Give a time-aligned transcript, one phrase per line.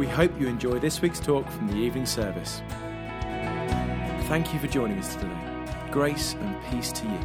[0.00, 2.62] We hope you enjoy this week's talk from the evening service.
[4.30, 5.28] Thank you for joining us today.
[5.90, 7.18] Grace and peace to you.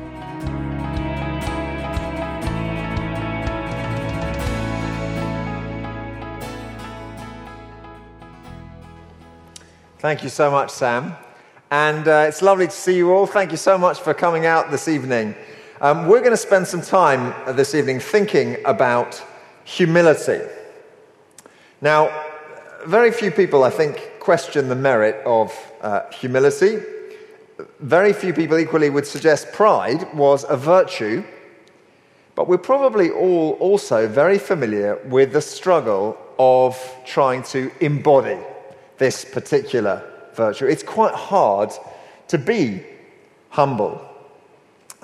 [9.99, 11.15] Thank you so much, Sam.
[11.71, 13.25] And uh, it's lovely to see you all.
[13.25, 15.33] Thank you so much for coming out this evening.
[15.79, 19.23] Um, we're going to spend some time this evening thinking about
[19.63, 20.41] humility.
[21.79, 22.24] Now,
[22.87, 26.79] very few people, I think, question the merit of uh, humility.
[27.79, 31.23] Very few people equally would suggest pride was a virtue.
[32.35, 38.37] But we're probably all also very familiar with the struggle of trying to embody
[38.97, 40.65] this particular virtue.
[40.65, 41.71] It's quite hard
[42.27, 42.83] to be
[43.49, 44.01] humble.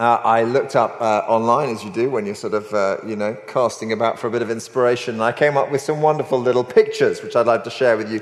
[0.02, 3.16] Uh, I looked up uh, online, as you do when you're sort of, uh, you
[3.16, 6.40] know, casting about for a bit of inspiration, and I came up with some wonderful
[6.40, 8.20] little pictures, which I'd like to share with you.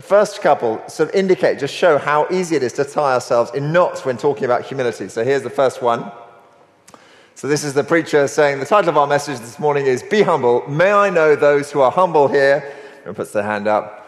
[0.00, 3.72] First couple sort of indicate, just show how easy it is to tie ourselves in
[3.72, 5.08] knots when talking about humility.
[5.08, 6.10] So here's the first one.
[7.36, 10.22] So this is the preacher saying, the title of our message this morning is Be
[10.22, 10.68] Humble.
[10.68, 12.74] May I know those who are humble here?
[13.06, 14.00] And puts their hand up.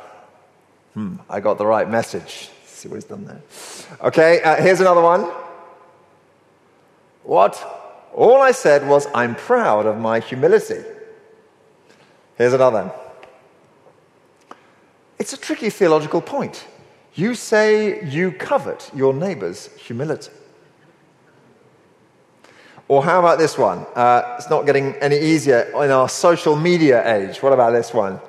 [0.95, 2.51] Hmm, I got the right message.
[2.65, 3.43] Let's see what he's done there.
[4.03, 5.46] Okay, uh, here's another one.
[7.27, 8.09] What?
[8.15, 10.83] All I said was, I'm proud of my humility.
[12.39, 12.93] Here's another.
[15.19, 16.67] It's a tricky theological point.
[17.15, 20.31] You say you covet your neighbor's humility.
[22.89, 23.85] Or how about this one?
[23.97, 27.43] Uh, it's not getting any easier in our social media age.
[27.43, 28.21] What about this one?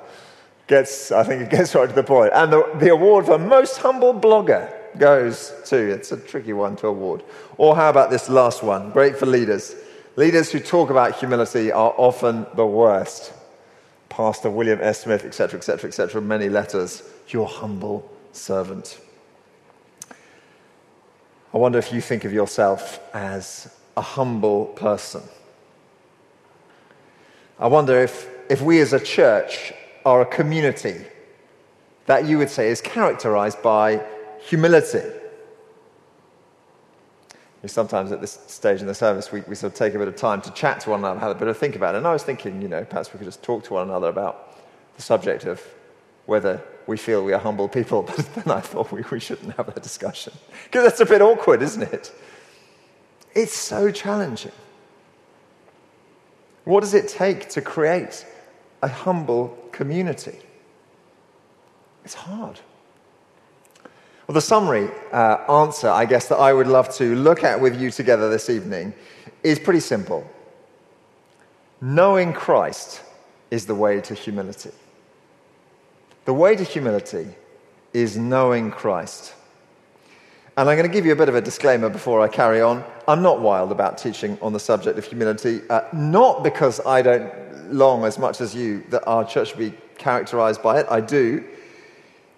[0.66, 2.32] Gets, I think it gets right to the point.
[2.34, 6.86] And the, the award for most humble blogger goes to, it's a tricky one to
[6.86, 7.22] award.
[7.56, 8.90] Or how about this last one?
[8.90, 9.74] Great for leaders.
[10.16, 13.32] Leaders who talk about humility are often the worst.
[14.08, 15.02] Pastor William S.
[15.02, 17.02] Smith, etc., etc., etc., many letters.
[17.28, 18.98] Your humble servant.
[21.52, 25.22] I wonder if you think of yourself as a humble person.
[27.58, 29.72] I wonder if, if we as a church
[30.04, 31.04] are a community
[32.06, 34.02] that you would say is characterized by
[34.40, 35.02] humility.
[37.66, 40.16] Sometimes at this stage in the service, we, we sort of take a bit of
[40.16, 41.98] time to chat to one another, have a bit of think about it.
[41.98, 44.56] And I was thinking, you know, perhaps we could just talk to one another about
[44.96, 45.60] the subject of
[46.26, 48.02] whether we feel we are humble people.
[48.16, 50.32] But then I thought we, we shouldn't have that discussion.
[50.64, 52.12] Because that's a bit awkward, isn't it?
[53.34, 54.52] It's so challenging.
[56.64, 58.26] What does it take to create
[58.82, 60.38] a humble community?
[62.04, 62.60] It's hard.
[64.28, 67.80] Well, the summary uh, answer, I guess, that I would love to look at with
[67.80, 68.92] you together this evening
[69.42, 70.30] is pretty simple.
[71.80, 73.00] Knowing Christ
[73.50, 74.72] is the way to humility.
[76.26, 77.28] The way to humility
[77.94, 79.32] is knowing Christ.
[80.58, 82.84] And I'm going to give you a bit of a disclaimer before I carry on.
[83.06, 87.32] I'm not wild about teaching on the subject of humility, uh, not because I don't
[87.72, 90.86] long as much as you that our church be characterized by it.
[90.90, 91.44] I do.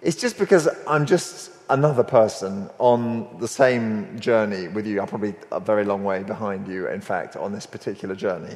[0.01, 5.01] It's just because I'm just another person on the same journey with you.
[5.01, 8.55] I'm probably a very long way behind you, in fact, on this particular journey,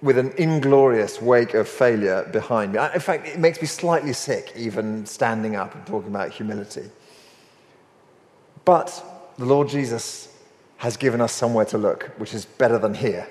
[0.00, 2.78] with an inglorious wake of failure behind me.
[2.94, 6.90] In fact, it makes me slightly sick even standing up and talking about humility.
[8.64, 9.04] But
[9.38, 10.34] the Lord Jesus
[10.78, 13.28] has given us somewhere to look, which is better than here.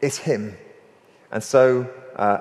[0.00, 0.56] It's Him.
[1.30, 2.38] And so, uh,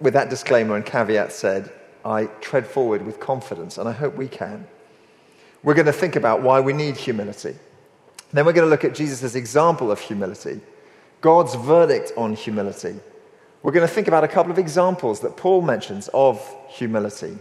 [0.00, 1.70] with that disclaimer and caveat said,
[2.04, 4.66] I tread forward with confidence, and I hope we can.
[5.64, 7.56] We're going to think about why we need humility.
[8.32, 10.60] Then we're going to look at Jesus' example of humility,
[11.22, 12.96] God's verdict on humility.
[13.62, 16.38] We're going to think about a couple of examples that Paul mentions of
[16.68, 17.38] humility.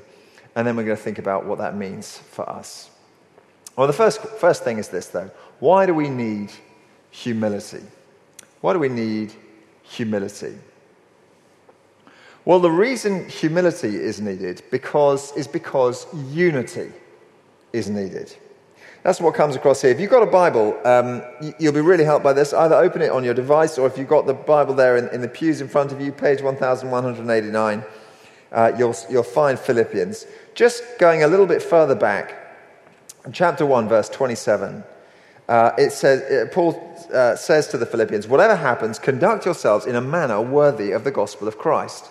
[0.56, 2.90] And then we're going to think about what that means for us.
[3.75, 5.30] Well, the first, first thing is this, though.
[5.60, 6.52] Why do we need
[7.12, 7.81] humility?
[8.62, 9.34] Why do we need
[9.81, 10.58] humility?
[12.46, 16.94] Well, the reason humility is needed because, is because unity
[17.74, 18.34] is needed.
[19.04, 19.92] That's what comes across here.
[19.92, 21.22] If you've got a Bible, um,
[21.60, 22.54] you'll be really helped by this.
[22.54, 25.20] Either open it on your device, or if you've got the Bible there in, in
[25.20, 27.84] the pews in front of you, page 1189,
[28.54, 30.25] uh, you'll, you'll find Philippians.
[30.56, 32.56] Just going a little bit further back,
[33.34, 34.86] chapter 1, verse 27,
[35.50, 39.96] uh, it says, uh, Paul uh, says to the Philippians, Whatever happens, conduct yourselves in
[39.96, 42.10] a manner worthy of the gospel of Christ.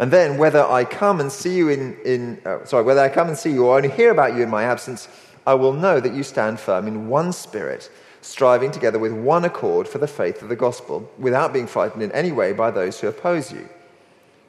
[0.00, 3.28] And then, whether I come and see you in, in uh, sorry, whether I come
[3.28, 5.08] and see you or only hear about you in my absence,
[5.46, 7.90] I will know that you stand firm in one spirit,
[8.22, 12.10] striving together with one accord for the faith of the gospel, without being frightened in
[12.12, 13.68] any way by those who oppose you.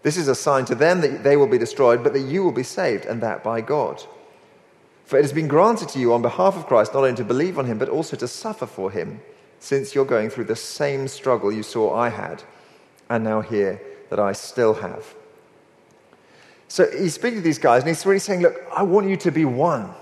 [0.04, 2.54] This is a sign to them that they will be destroyed, but that you will
[2.54, 4.02] be saved, and that by God.
[5.04, 7.60] For it has been granted to you on behalf of Christ not only to believe
[7.60, 9.20] on him, but also to suffer for him,
[9.60, 12.42] since you're going through the same struggle you saw I had,
[13.10, 15.14] and now hear that I still have.
[16.72, 19.30] So he's speaking to these guys, and he's really saying, Look, I want you to
[19.32, 19.94] be one.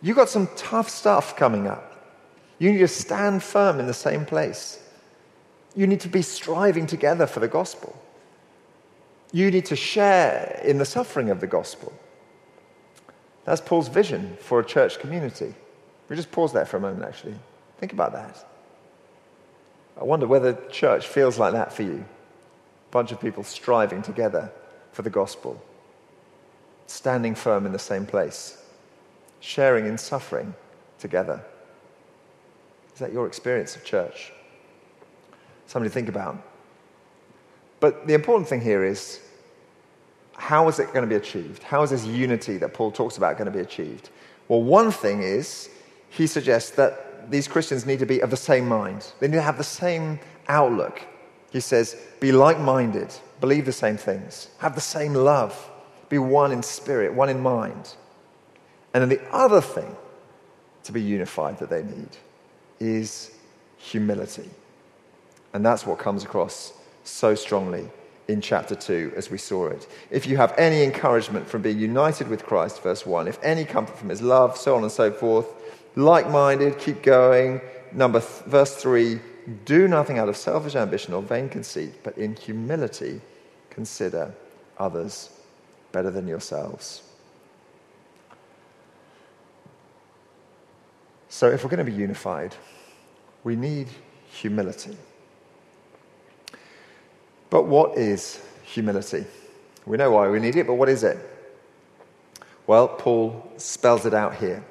[0.00, 1.92] You've got some tough stuff coming up.
[2.60, 4.78] You need to stand firm in the same place.
[5.74, 8.00] You need to be striving together for the gospel.
[9.32, 11.92] You need to share in the suffering of the gospel.
[13.44, 15.52] That's Paul's vision for a church community.
[16.08, 17.34] We just pause there for a moment, actually.
[17.78, 18.36] Think about that.
[20.00, 22.04] I wonder whether church feels like that for you.
[22.04, 24.52] A bunch of people striving together
[24.96, 25.62] for the gospel,
[26.86, 28.64] standing firm in the same place,
[29.40, 30.54] sharing in suffering
[30.98, 31.38] together.
[32.94, 34.32] Is that your experience of church?
[35.66, 36.42] Something to think about.
[37.78, 39.20] But the important thing here is
[40.32, 41.62] how is it going to be achieved?
[41.62, 44.08] How is this unity that Paul talks about going to be achieved?
[44.48, 45.68] Well, one thing is
[46.08, 49.42] he suggests that these Christians need to be of the same mind, they need to
[49.42, 50.18] have the same
[50.48, 51.02] outlook.
[51.50, 55.70] He says, be like minded, believe the same things, have the same love,
[56.08, 57.94] be one in spirit, one in mind.
[58.94, 59.94] And then the other thing
[60.84, 62.16] to be unified that they need
[62.80, 63.32] is
[63.76, 64.48] humility.
[65.52, 66.72] And that's what comes across
[67.04, 67.88] so strongly
[68.28, 69.86] in chapter 2 as we saw it.
[70.10, 73.98] If you have any encouragement from being united with Christ, verse 1, if any comfort
[73.98, 75.46] from his love, so on and so forth,
[75.94, 77.60] like minded, keep going.
[77.92, 79.20] Number th- verse 3,
[79.64, 83.20] do nothing out of selfish ambition or vain conceit, but in humility
[83.70, 84.32] consider
[84.78, 85.30] others
[85.92, 87.02] better than yourselves.
[91.28, 92.54] So, if we're going to be unified,
[93.44, 93.88] we need
[94.30, 94.96] humility.
[97.50, 99.24] But what is humility?
[99.84, 101.18] We know why we need it, but what is it?
[102.66, 104.64] Well, Paul spells it out here.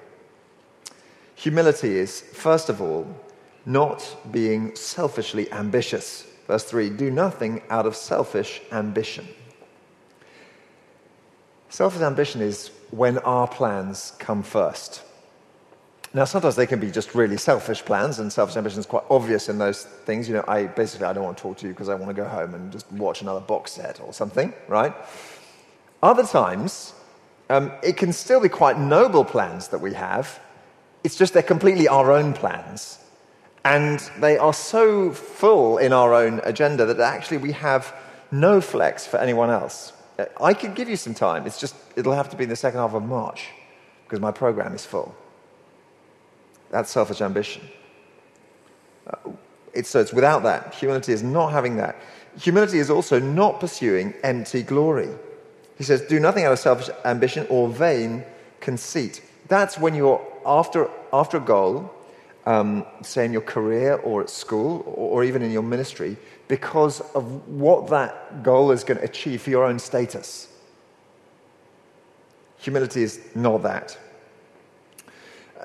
[1.35, 3.07] Humility is, first of all,
[3.65, 6.25] not being selfishly ambitious.
[6.47, 9.27] Verse 3 do nothing out of selfish ambition.
[11.69, 15.01] Selfish ambition is when our plans come first.
[16.13, 19.49] Now, sometimes they can be just really selfish plans, and selfish ambition is quite obvious
[19.49, 20.29] in those things.
[20.29, 22.13] You know, I basically I don't want to talk to you because I want to
[22.13, 24.93] go home and just watch another box set or something, right?
[26.01, 26.93] Other times,
[27.49, 30.39] um, it can still be quite noble plans that we have.
[31.03, 32.99] It's just they're completely our own plans,
[33.65, 37.93] and they are so full in our own agenda that actually we have
[38.31, 39.91] no flex for anyone else.
[40.39, 41.47] I could give you some time.
[41.47, 43.49] It's just it'll have to be in the second half of March
[44.03, 45.15] because my program is full.
[46.69, 47.63] That's selfish ambition.
[49.07, 49.31] Uh,
[49.73, 50.75] it's, so it's without that.
[50.75, 51.95] Humility is not having that.
[52.39, 55.09] Humility is also not pursuing empty glory.
[55.77, 58.23] He says, Do nothing out of selfish ambition or vain
[58.61, 59.21] conceit.
[59.47, 61.94] That's when you're after, after a goal,
[62.45, 67.01] um, say in your career or at school or, or even in your ministry, because
[67.13, 70.47] of what that goal is going to achieve for your own status.
[72.59, 73.97] Humility is not that.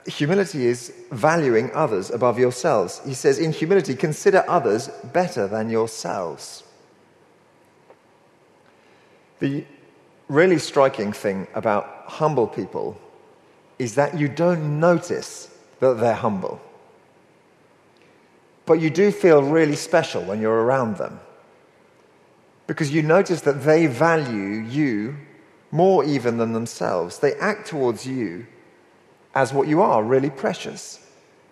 [0.06, 3.00] Humility is valuing others above yourselves.
[3.04, 6.62] He says, in humility, consider others better than yourselves.
[9.40, 9.64] The
[10.28, 12.98] really striking thing about humble people
[13.78, 16.60] is that you don't notice that they're humble.
[18.70, 21.18] But you do feel really special when you're around them.
[22.68, 25.16] Because you notice that they value you
[25.72, 27.18] more even than themselves.
[27.18, 28.46] They act towards you
[29.34, 31.04] as what you are really precious,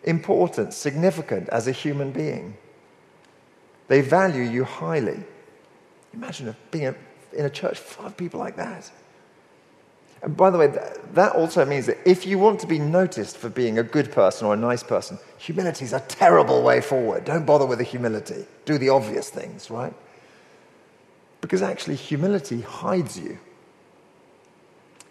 [0.04, 2.56] important, significant as a human being.
[3.88, 5.24] They value you highly.
[6.14, 6.94] Imagine being
[7.32, 8.92] in a church full of people like that.
[10.22, 10.66] And by the way,
[11.12, 14.46] that also means that if you want to be noticed for being a good person
[14.46, 17.24] or a nice person, humility is a terrible way forward.
[17.24, 18.44] Don't bother with the humility.
[18.64, 19.94] Do the obvious things, right?
[21.40, 23.38] Because actually, humility hides you.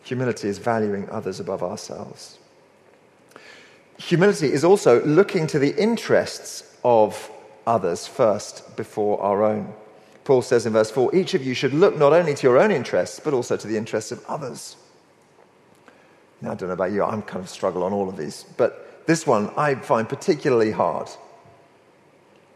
[0.04, 2.38] Humility is valuing others above ourselves.
[3.98, 7.32] Humility is also looking to the interests of
[7.66, 9.74] others first before our own.
[10.24, 12.72] Paul says in verse 4 each of you should look not only to your own
[12.72, 14.76] interests, but also to the interests of others.
[16.42, 19.06] Now, I don't know about you, I'm kind of struggle on all of these, but
[19.08, 21.10] this one I find particularly hard.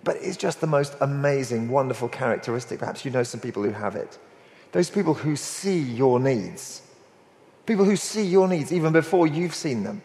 [0.04, 2.80] But it's just the most amazing, wonderful characteristic.
[2.80, 4.18] Perhaps you know some people who have it.
[4.72, 6.82] Those people who see your needs.
[7.66, 10.02] People who see your needs even before you've seen them.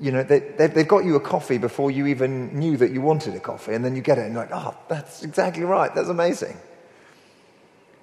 [0.00, 3.34] You know, they, have got you a coffee before you even knew that you wanted
[3.34, 5.92] a coffee, and then you get it and you're like, oh, that's exactly right.
[5.94, 6.56] That's amazing.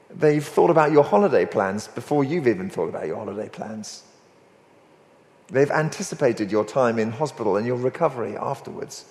[0.09, 4.03] They've thought about your holiday plans before you've even thought about your holiday plans.
[5.47, 9.05] They've anticipated your time in hospital and your recovery afterwards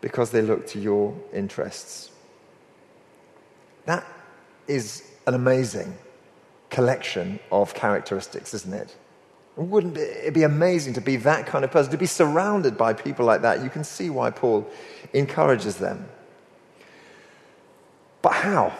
[0.00, 2.10] because they look to your interests.
[3.86, 4.04] That
[4.66, 5.96] is an amazing
[6.70, 8.96] collection of characteristics, isn't it?
[9.56, 13.26] Wouldn't it be amazing to be that kind of person, to be surrounded by people
[13.26, 13.62] like that?
[13.62, 14.66] You can see why Paul
[15.12, 16.08] encourages them.
[18.22, 18.72] But how?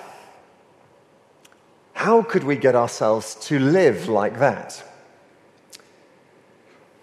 [2.01, 4.83] How could we get ourselves to live like that?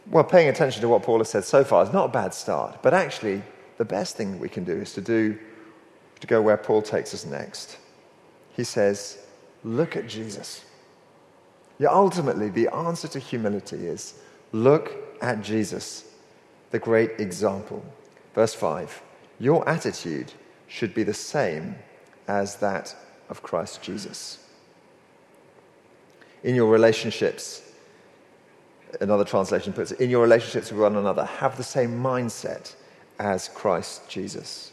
[0.09, 2.81] Well, paying attention to what Paul has said so far is not a bad start,
[2.81, 3.43] but actually,
[3.77, 5.37] the best thing we can do is to do
[6.19, 7.77] to go where Paul takes us next.
[8.55, 9.19] He says,
[9.63, 10.65] Look at Jesus.
[11.77, 14.15] Yeah, ultimately, the answer to humility is
[14.51, 16.05] look at Jesus,
[16.71, 17.85] the great example.
[18.33, 19.03] Verse 5
[19.37, 20.33] Your attitude
[20.67, 21.75] should be the same
[22.27, 22.95] as that
[23.29, 24.39] of Christ Jesus
[26.47, 27.61] in your relationships,
[29.01, 32.73] another translation puts it, in your relationships with one another, have the same mindset
[33.19, 34.71] as Christ Jesus.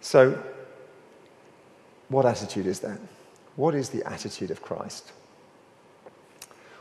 [0.00, 0.36] So,
[2.08, 2.98] what attitude is that?
[3.54, 5.12] What is the attitude of Christ?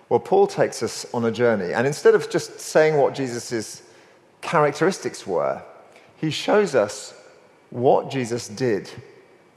[0.10, 3.84] Well, Paul takes us on a journey, and instead of just saying what Jesus'
[4.42, 5.62] characteristics were,
[6.18, 7.14] he shows us
[7.70, 8.90] what Jesus did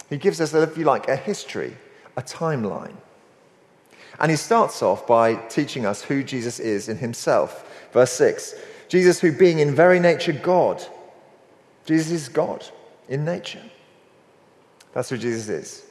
[0.08, 1.76] he gives us, if you like, a history,
[2.16, 2.94] a timeline.
[4.18, 7.88] And he starts off by teaching us who Jesus is in himself.
[7.92, 8.54] Verse 6
[8.88, 10.84] Jesus, who being in very nature God,
[11.86, 12.64] Jesus is God
[13.08, 13.62] in nature.
[14.92, 15.84] That's who Jesus is.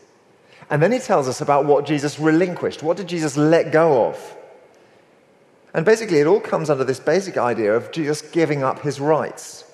[0.70, 2.82] And then he tells us about what Jesus relinquished.
[2.82, 4.38] What did Jesus let go of?
[5.74, 9.66] And basically, it all comes under this basic idea of Jesus giving up his rights.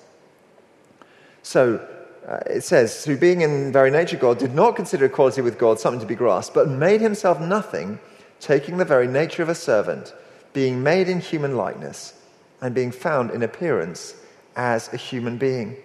[1.42, 1.88] So,
[2.26, 5.80] uh, it says, who being in very nature God, did not consider equality with God
[5.80, 7.98] something to be grasped, but made himself nothing,
[8.38, 10.14] taking the very nature of a servant,
[10.52, 12.14] being made in human likeness,
[12.60, 14.14] and being found in appearance
[14.54, 15.76] as a human being.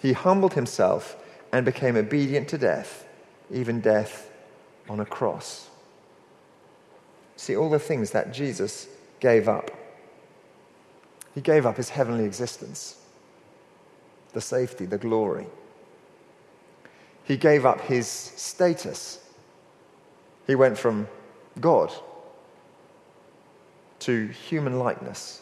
[0.00, 1.16] He humbled himself
[1.52, 3.04] and became obedient to death,
[3.50, 4.30] even death
[4.88, 5.68] on a cross.
[7.36, 8.86] See, all the things that Jesus
[9.18, 9.72] gave up.
[11.34, 12.96] He gave up his heavenly existence,
[14.32, 15.46] the safety, the glory
[17.30, 19.20] he gave up his status.
[20.48, 21.06] He went from
[21.60, 21.92] God
[24.00, 25.40] to human likeness.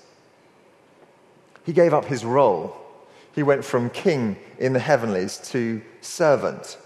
[1.64, 2.76] He gave up his role.
[3.35, 6.76] He went from king in the heavenlies to servant.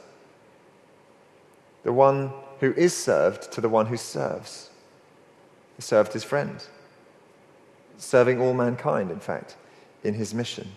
[1.82, 2.30] The one
[2.60, 4.70] who is served to the one who serves.
[5.74, 6.64] He served his friend,
[7.98, 9.56] serving all mankind, in fact,
[10.04, 10.70] in his mission.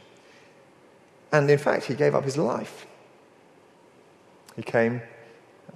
[1.32, 2.88] And in fact, he gave up his life.
[4.55, 5.01] He came,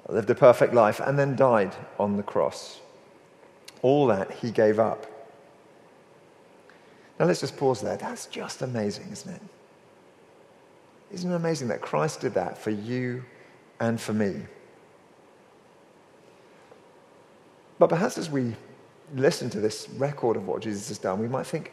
[0.07, 2.79] lived a perfect life, and then died on the cross.
[3.81, 5.05] All that he gave up.
[7.19, 7.97] Now let's just pause there.
[7.97, 9.41] That's just amazing, isn't it?
[11.11, 13.25] Isn't it amazing that Christ did that for you
[13.79, 14.41] and for me?
[17.77, 18.55] But perhaps as we
[19.15, 21.71] listen to this record of what Jesus has done, we might think,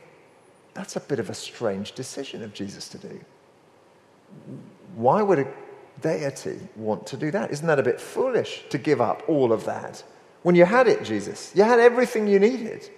[0.75, 3.21] that's a bit of a strange decision of Jesus to do.
[4.95, 5.53] Why would a
[6.01, 7.51] deity uh, want to do that?
[7.51, 10.03] Isn't that a bit foolish to give up all of that?
[10.43, 12.89] When you had it, Jesus, you had everything you needed.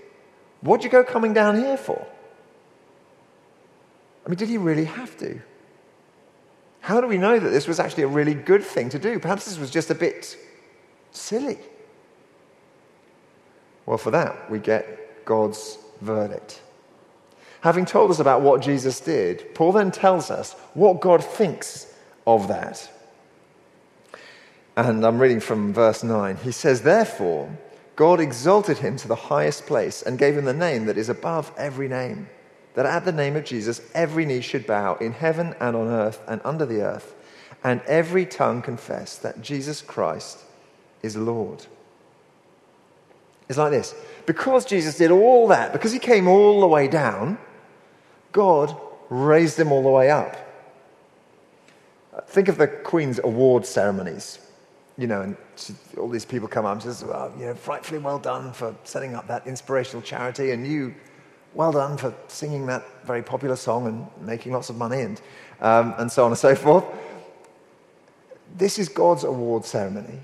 [0.60, 2.06] What'd you go coming down here for?
[4.24, 5.40] I mean, did he really have to?
[6.80, 9.18] How do we know that this was actually a really good thing to do?
[9.18, 10.36] Perhaps this was just a bit
[11.12, 11.58] silly.
[13.86, 16.60] Well, for that, we get God's verdict.
[17.62, 21.92] Having told us about what Jesus did, Paul then tells us what God thinks
[22.34, 22.90] of that.
[24.76, 26.36] And I'm reading from verse 9.
[26.36, 27.50] He says, Therefore,
[27.96, 31.50] God exalted him to the highest place and gave him the name that is above
[31.56, 32.28] every name,
[32.74, 36.20] that at the name of Jesus every knee should bow in heaven and on earth
[36.28, 37.14] and under the earth,
[37.64, 40.44] and every tongue confess that Jesus Christ
[41.02, 41.66] is Lord.
[43.48, 43.94] It's like this
[44.26, 47.38] because Jesus did all that, because he came all the way down,
[48.30, 48.76] God
[49.08, 50.47] raised him all the way up.
[52.26, 54.38] Think of the Queen's award ceremonies.
[54.98, 58.00] you know, and she, all these people come up and says, well, you know, frightfully
[58.00, 60.92] well done for setting up that inspirational charity, and you,
[61.54, 65.20] well done for singing that very popular song and making lots of money, and,
[65.60, 66.84] um, and so on and so forth.
[68.56, 70.18] This is God's award ceremony.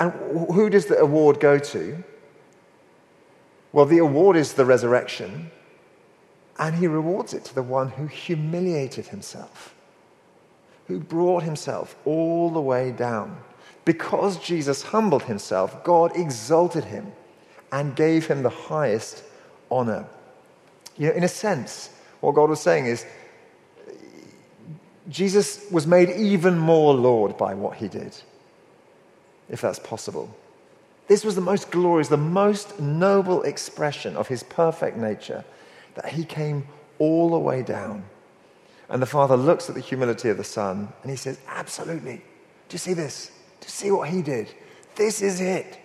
[0.00, 0.12] And
[0.52, 2.02] who does the award go to?
[3.72, 5.50] Well, the award is the resurrection,
[6.58, 9.74] and he rewards it to the one who humiliated himself
[10.86, 13.36] who brought himself all the way down.
[13.84, 17.12] Because Jesus humbled himself, God exalted him
[17.72, 19.22] and gave him the highest
[19.70, 20.06] honor.
[20.96, 21.90] You know, in a sense,
[22.20, 23.04] what God was saying is
[25.08, 28.16] Jesus was made even more Lord by what he did,
[29.48, 30.34] if that's possible.
[31.06, 35.44] This was the most glorious, the most noble expression of his perfect nature
[35.94, 36.66] that he came
[36.98, 38.04] all the way down
[38.88, 42.16] and the Father looks at the humility of the Son and he says, Absolutely.
[42.68, 43.30] Do you see this?
[43.60, 44.52] Do you see what he did?
[44.94, 45.78] This is it.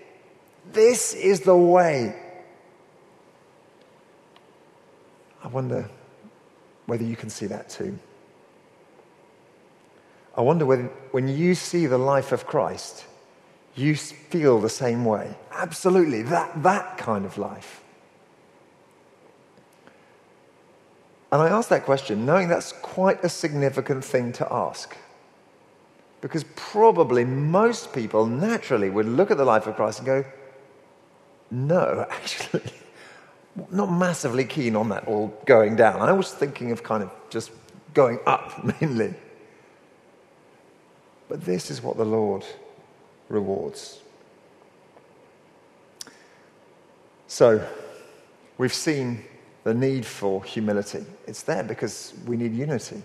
[0.72, 2.16] This is the way.
[5.44, 5.90] I wonder
[6.86, 7.98] whether you can see that too.
[10.36, 13.06] I wonder whether when you see the life of Christ,
[13.76, 15.36] you feel the same way.
[15.52, 17.81] Absolutely, that, that kind of life.
[21.32, 24.98] And I ask that question knowing that's quite a significant thing to ask.
[26.20, 30.26] Because probably most people naturally would look at the life of Christ and go,
[31.50, 32.72] no, actually,
[33.72, 36.02] not massively keen on that all going down.
[36.02, 37.52] I was thinking of kind of just
[37.94, 39.14] going up mainly.
[41.28, 42.46] But this is what the Lord
[43.30, 44.00] rewards.
[47.28, 47.66] So,
[48.58, 49.24] we've seen
[49.64, 51.06] the need for humility.
[51.28, 53.02] It's there because we need unity.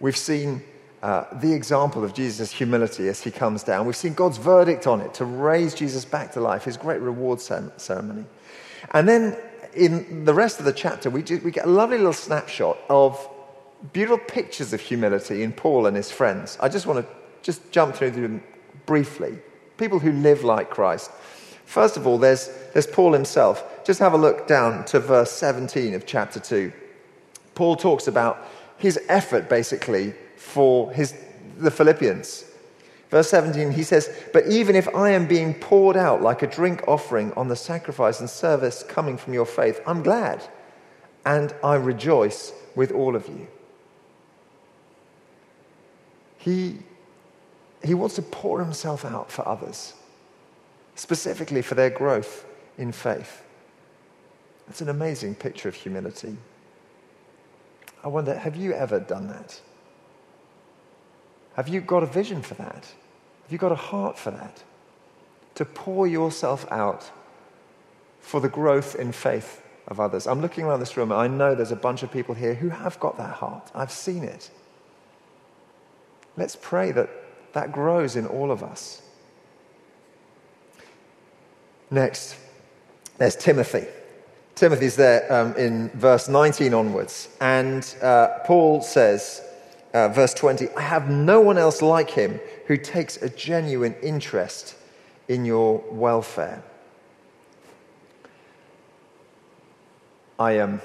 [0.00, 0.62] We've seen
[1.02, 3.86] uh, the example of Jesus' humility as he comes down.
[3.86, 7.40] We've seen God's verdict on it to raise Jesus back to life, his great reward
[7.40, 8.24] ceremony.
[8.92, 9.36] And then
[9.74, 13.28] in the rest of the chapter, we, do, we get a lovely little snapshot of
[13.92, 16.56] beautiful pictures of humility in Paul and his friends.
[16.60, 18.42] I just want to just jump through them
[18.86, 19.38] briefly.
[19.78, 21.10] People who live like Christ.
[21.72, 23.82] First of all, there's, there's Paul himself.
[23.82, 26.70] Just have a look down to verse 17 of chapter 2.
[27.54, 31.14] Paul talks about his effort, basically, for his,
[31.56, 32.44] the Philippians.
[33.08, 36.86] Verse 17, he says, But even if I am being poured out like a drink
[36.86, 40.46] offering on the sacrifice and service coming from your faith, I'm glad,
[41.24, 43.46] and I rejoice with all of you.
[46.36, 46.80] He,
[47.82, 49.94] he wants to pour himself out for others
[50.94, 52.44] specifically for their growth
[52.78, 53.44] in faith.
[54.66, 56.36] That's an amazing picture of humility.
[58.04, 59.60] I wonder, have you ever done that?
[61.54, 62.86] Have you got a vision for that?
[63.42, 64.62] Have you got a heart for that?
[65.56, 67.10] To pour yourself out
[68.20, 70.26] for the growth in faith of others.
[70.26, 72.70] I'm looking around this room and I know there's a bunch of people here who
[72.70, 73.70] have got that heart.
[73.74, 74.50] I've seen it.
[76.36, 77.10] Let's pray that
[77.52, 79.02] that grows in all of us.
[81.92, 82.36] Next,
[83.18, 83.84] there's Timothy.
[84.54, 87.28] Timothy's there um, in verse 19 onwards.
[87.38, 89.42] And uh, Paul says,
[89.92, 94.74] uh, verse 20, I have no one else like him who takes a genuine interest
[95.28, 96.62] in your welfare.
[100.38, 100.80] I, um,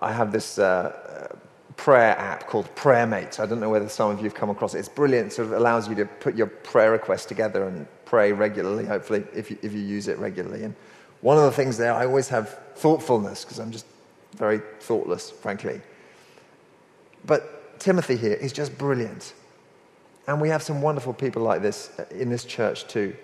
[0.00, 1.33] I have this uh,
[1.76, 3.40] prayer app called PrayerMate.
[3.40, 4.78] I don't know whether some of you have come across it.
[4.78, 5.32] It's brilliant.
[5.32, 9.50] Sort of allows you to put your prayer requests together and pray regularly, hopefully, if
[9.50, 10.62] you, if you use it regularly.
[10.62, 10.74] And
[11.20, 13.86] one of the things there, I always have thoughtfulness because I'm just
[14.36, 15.80] very thoughtless, frankly.
[17.26, 19.34] But Timothy here is just brilliant.
[20.26, 23.14] And we have some wonderful people like this uh, in this church too.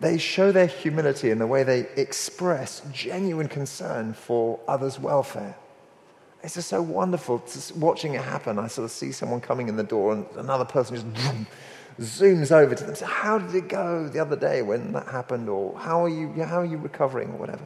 [0.00, 5.56] They show their humility in the way they express genuine concern for others' welfare.
[6.42, 8.58] It's just so wonderful just watching it happen.
[8.58, 11.06] I sort of see someone coming in the door and another person just
[12.00, 12.94] zooms over to them.
[12.94, 15.48] So, how did it go the other day when that happened?
[15.48, 17.28] Or how are you, how are you recovering?
[17.30, 17.64] Or whatever.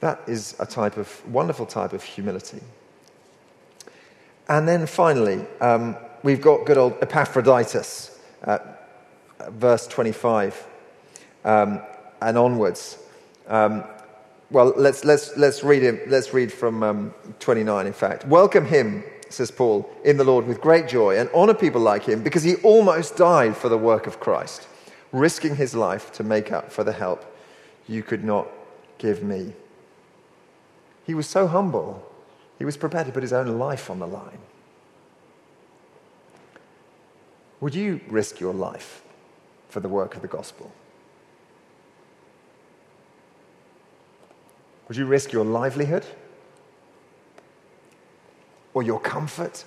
[0.00, 2.60] That is a type of wonderful type of humility.
[4.48, 8.58] And then finally, um, we've got good old Epaphroditus, uh,
[9.50, 10.66] verse 25
[11.44, 11.80] um,
[12.20, 12.98] and onwards.
[13.46, 13.84] Um,
[14.50, 18.26] well, let's, let's, let's, read, him, let's read from um, 29, in fact.
[18.26, 22.22] Welcome him says Paul, in the Lord with great joy and honor people like him
[22.22, 24.66] because he almost died for the work of Christ,
[25.12, 27.24] risking his life to make up for the help
[27.86, 28.48] you could not
[28.98, 29.52] give me.
[31.06, 32.04] He was so humble,
[32.58, 34.38] he was prepared to put his own life on the line.
[37.60, 39.02] Would you risk your life
[39.68, 40.72] for the work of the gospel?
[44.88, 46.04] Would you risk your livelihood?
[48.74, 49.64] Or your comfort?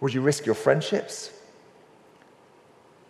[0.00, 1.30] Would you risk your friendships?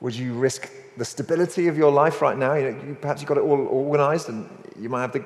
[0.00, 2.54] Would you risk the stability of your life right now?
[2.54, 5.24] You know, you, perhaps you've got it all organized and you might have to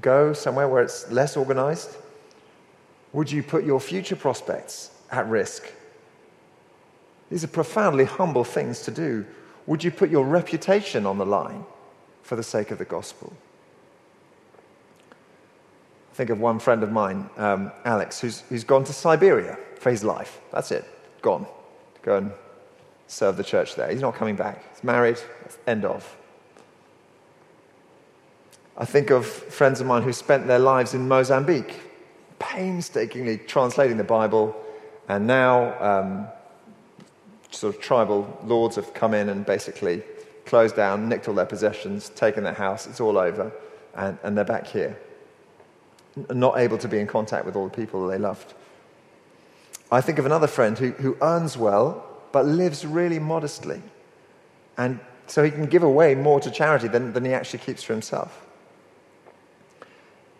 [0.00, 1.96] go somewhere where it's less organized.
[3.12, 5.70] Would you put your future prospects at risk?
[7.30, 9.26] These are profoundly humble things to do.
[9.66, 11.64] Would you put your reputation on the line
[12.22, 13.32] for the sake of the gospel?
[16.12, 19.90] I think of one friend of mine, um, Alex, who's, who's gone to Siberia for
[19.90, 20.40] his life.
[20.52, 20.84] That's it,
[21.22, 21.46] gone.
[22.02, 22.32] Go and
[23.06, 23.90] serve the church there.
[23.90, 24.62] He's not coming back.
[24.74, 25.18] He's married,
[25.66, 26.16] end of.
[28.76, 31.80] I think of friends of mine who spent their lives in Mozambique,
[32.38, 34.56] painstakingly translating the Bible,
[35.08, 36.26] and now um,
[37.50, 40.02] sort of tribal lords have come in and basically
[40.52, 43.50] closed down, nicked all their possessions, taken their house, it's all over,
[43.94, 44.98] and, and they're back here
[46.34, 48.54] not able to be in contact with all the people that they loved.
[49.90, 53.82] I think of another friend who, who earns well but lives really modestly.
[54.78, 57.92] And so he can give away more to charity than, than he actually keeps for
[57.92, 58.46] himself.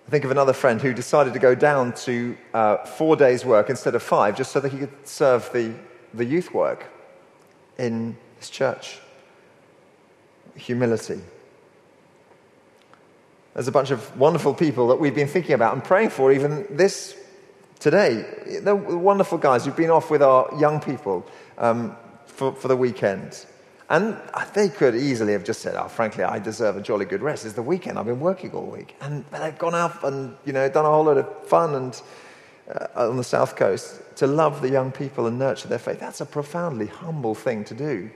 [0.06, 3.68] I think of another friend who decided to go down to uh, four days' work
[3.68, 5.74] instead of five just so that he could serve the,
[6.14, 6.86] the youth work
[7.78, 9.01] in his church.
[10.56, 11.20] Humility.
[13.54, 16.66] There's a bunch of wonderful people that we've been thinking about and praying for even
[16.70, 17.16] this
[17.78, 18.24] today.
[18.62, 21.26] They're wonderful guys who've been off with our young people
[21.58, 23.44] um, for, for the weekend.
[23.90, 24.16] And
[24.54, 27.44] they could easily have just said, oh, frankly, I deserve a jolly good rest.
[27.44, 27.98] It's the weekend.
[27.98, 28.96] I've been working all week.
[29.02, 32.02] And they've gone out and, you know, done a whole lot of fun and,
[32.74, 36.00] uh, on the South Coast to love the young people and nurture their faith.
[36.00, 38.10] That's a profoundly humble thing to do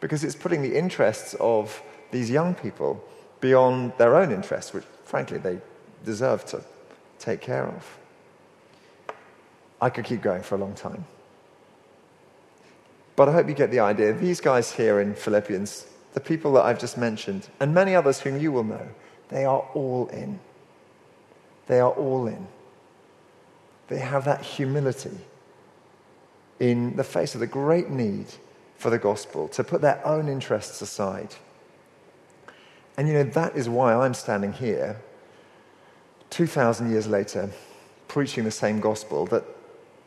[0.00, 3.02] because it's putting the interests of these young people
[3.40, 5.60] beyond their own interests, which frankly they
[6.04, 6.62] deserve to
[7.18, 7.98] take care of.
[9.80, 11.04] I could keep going for a long time.
[13.16, 14.12] But I hope you get the idea.
[14.12, 18.40] These guys here in Philippians, the people that I've just mentioned, and many others whom
[18.40, 18.88] you will know,
[19.28, 20.40] they are all in.
[21.66, 22.46] They are all in.
[23.88, 25.18] They have that humility
[26.58, 28.26] in the face of the great need
[28.80, 31.34] for the gospel to put their own interests aside
[33.00, 35.00] and you know, that is why I'm standing here
[36.28, 37.50] 2,000 years later,
[38.08, 39.42] preaching the same gospel that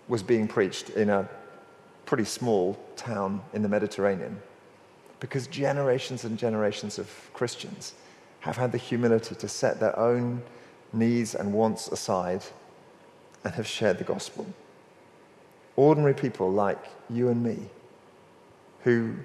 [0.07, 1.27] was being preached in a
[2.05, 4.39] pretty small town in the Mediterranean.
[5.19, 7.95] Because generations and generations of Christians
[8.41, 10.43] have had the humility to set their own
[10.91, 12.43] needs and wants aside
[13.43, 14.45] and have shared the gospel.
[15.75, 17.57] Ordinary people like you and me
[18.83, 19.15] who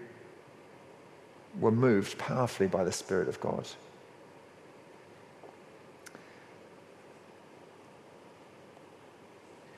[1.61, 3.67] were moved powerfully by the Spirit of God.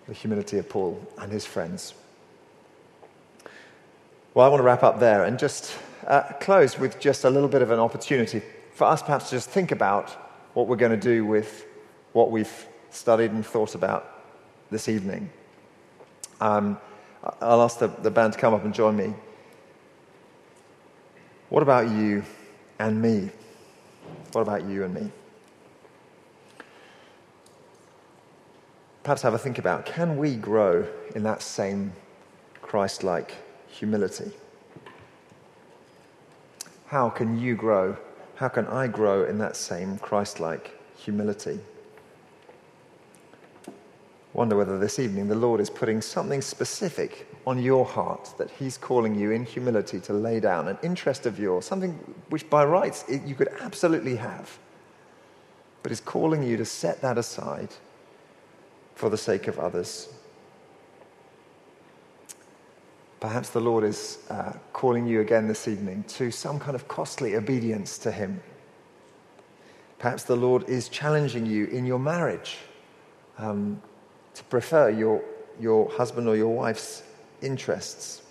[0.07, 1.95] The humility of Paul and his friends.
[4.35, 7.49] Well, I want to wrap up there and just uh, close with just a little
[7.49, 8.43] bit of an opportunity
[8.75, 10.11] for us perhaps to just think about
[10.55, 11.67] what we're going to do with
[12.13, 14.25] what we've studied and thought about
[14.71, 15.31] this evening.
[16.41, 16.79] Um,
[17.41, 19.15] I'll ask the, the band to come up and join me.
[21.51, 22.23] What about you
[22.79, 23.29] and me?
[24.33, 25.11] What about you and me?
[29.03, 30.87] Perhaps have a think about can we grow
[31.17, 31.93] in that same
[32.63, 33.35] Christ like
[33.67, 34.31] humility?
[36.87, 37.97] How can you grow?
[38.37, 41.59] How can I grow in that same Christ like humility?
[44.41, 48.79] Wonder whether this evening the Lord is putting something specific on your heart that He's
[48.79, 51.93] calling you in humility to lay down, an interest of yours, something
[52.31, 54.59] which by rights you could absolutely have,
[55.83, 57.69] but is calling you to set that aside
[58.95, 60.09] for the sake of others.
[63.21, 67.37] Perhaps the Lord is uh, calling you again this evening to some kind of costly
[67.37, 68.43] obedience to Him.
[69.99, 72.57] Perhaps the Lord is challenging you in your marriage
[73.37, 73.83] um,
[74.41, 75.23] to prefer your,
[75.61, 77.03] your husband or your wife's
[77.43, 78.23] interests.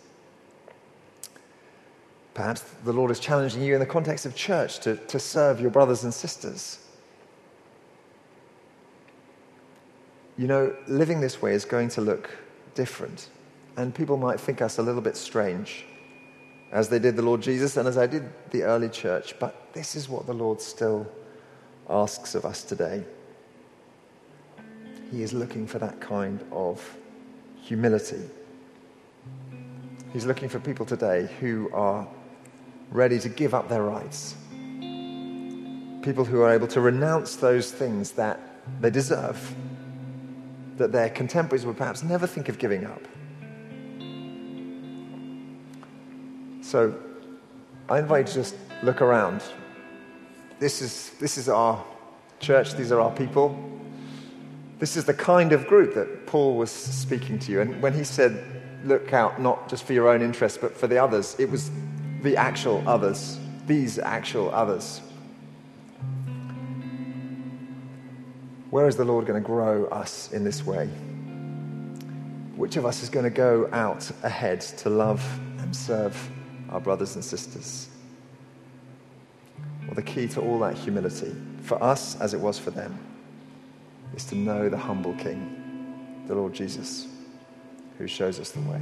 [2.33, 5.69] Perhaps the Lord is challenging you in the context of church to, to serve your
[5.69, 6.79] brothers and sisters.
[10.35, 12.31] You know, living this way is going to look
[12.73, 13.29] different,
[13.77, 15.85] and people might think us a little bit strange,
[16.71, 19.95] as they did the Lord Jesus and as I did the early church, but this
[19.95, 21.05] is what the Lord still
[21.87, 23.03] asks of us today.
[25.11, 26.97] He is looking for that kind of
[27.61, 28.21] humility.
[30.13, 32.07] He's looking for people today who are
[32.91, 34.35] ready to give up their rights.
[36.01, 38.39] People who are able to renounce those things that
[38.81, 39.55] they deserve,
[40.77, 43.01] that their contemporaries would perhaps never think of giving up.
[46.61, 46.95] So
[47.89, 49.41] I invite you to just look around.
[50.59, 51.83] This is, this is our
[52.39, 53.57] church, these are our people.
[54.79, 57.59] This is the kind of group that Paul was speaking to you.
[57.59, 58.41] And when he said,
[58.85, 61.69] look out not just for your own interests, but for the others, it was
[62.21, 63.37] the actual others,
[63.67, 65.01] these actual others.
[68.69, 70.87] Where is the Lord going to grow us in this way?
[72.55, 75.21] Which of us is going to go out ahead to love
[75.59, 76.15] and serve
[76.69, 77.89] our brothers and sisters?
[79.85, 82.97] Well, the key to all that humility, for us as it was for them,
[84.15, 87.07] is to know the humble King, the Lord Jesus,
[87.97, 88.81] who shows us the way.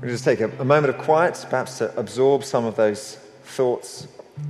[0.00, 4.06] We'll just take a, a moment of quiet, perhaps to absorb some of those thoughts.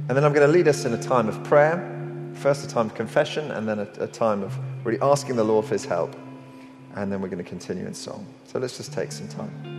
[0.08, 1.90] And then I'm going to lead us in a time of prayer.
[2.34, 5.64] First, a time of confession, and then a, a time of really asking the Lord
[5.64, 6.16] for his help.
[6.96, 8.26] And then we're going to continue in song.
[8.46, 9.73] So let's just take some time.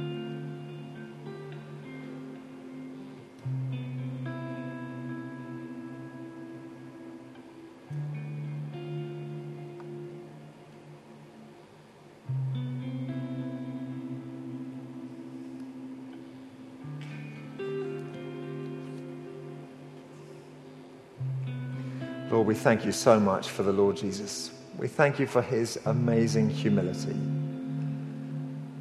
[22.35, 24.51] Lord, we thank you so much for the Lord Jesus.
[24.77, 27.15] We thank you for his amazing humility.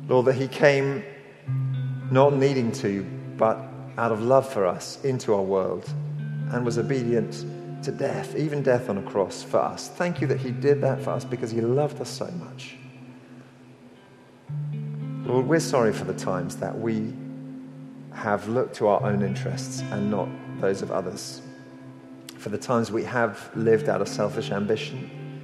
[0.09, 1.05] Lord, that he came
[2.11, 3.05] not needing to,
[3.37, 3.57] but
[3.97, 5.89] out of love for us into our world
[6.51, 7.45] and was obedient
[7.85, 9.87] to death, even death on a cross for us.
[9.87, 12.77] Thank you that he did that for us because he loved us so much.
[15.29, 17.15] Lord, we're sorry for the times that we
[18.15, 20.29] have looked to our own interests and not
[20.61, 21.41] those of others
[22.45, 25.41] for the times we have lived out of selfish ambition,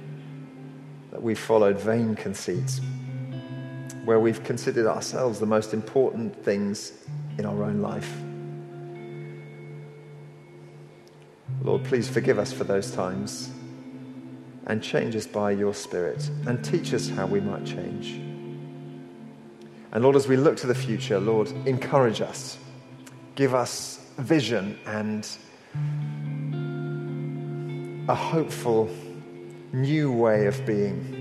[1.09, 2.79] that we've followed vain conceits,
[4.05, 6.93] where we've considered ourselves the most important things
[7.39, 8.21] in our own life.
[11.63, 13.49] Lord, please forgive us for those times
[14.67, 18.21] and change us by your Spirit and teach us how we might change.
[19.91, 22.59] And Lord, as we look to the future, Lord, encourage us,
[23.33, 25.27] give us vision and
[28.07, 28.89] a hopeful
[29.73, 31.19] new way of being.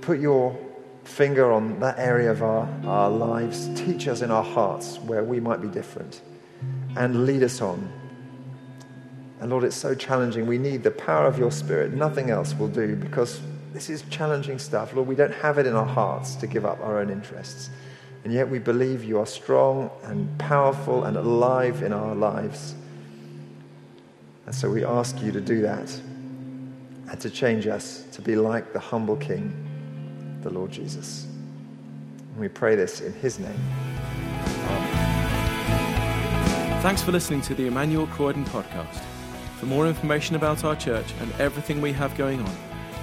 [0.00, 0.58] Put your
[1.04, 3.68] finger on that area of our, our lives.
[3.74, 6.22] Teach us in our hearts where we might be different
[6.96, 7.92] and lead us on.
[9.40, 10.46] And Lord, it's so challenging.
[10.46, 11.92] We need the power of your Spirit.
[11.92, 13.40] Nothing else will do because
[13.72, 14.92] this is challenging stuff.
[14.94, 17.70] Lord, we don't have it in our hearts to give up our own interests.
[18.24, 22.74] And yet we believe you are strong and powerful and alive in our lives.
[24.50, 25.88] And so we ask you to do that
[27.08, 29.54] and to change us to be like the humble King,
[30.42, 31.22] the Lord Jesus.
[31.22, 33.60] And we pray this in his name.
[36.82, 39.04] Thanks for listening to the Emmanuel Croydon podcast.
[39.60, 42.52] For more information about our church and everything we have going on,